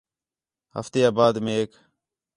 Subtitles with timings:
[0.77, 1.71] ہفتے آ بعد میک